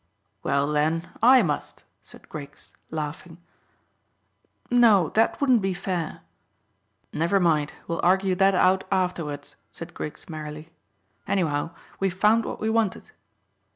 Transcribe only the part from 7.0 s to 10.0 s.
"Never mind; we'll argue that out afterwards," said